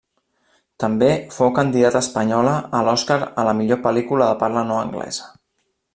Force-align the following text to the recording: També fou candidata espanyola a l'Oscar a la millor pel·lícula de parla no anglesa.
També 0.83 1.09
fou 1.35 1.51
candidata 1.59 2.01
espanyola 2.07 2.55
a 2.79 2.81
l'Oscar 2.89 3.19
a 3.43 3.45
la 3.51 3.55
millor 3.61 3.83
pel·lícula 3.87 4.31
de 4.33 4.43
parla 4.45 4.65
no 4.71 4.83
anglesa. 4.87 5.33